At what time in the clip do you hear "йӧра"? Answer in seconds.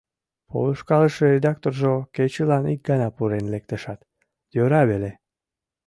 4.55-4.81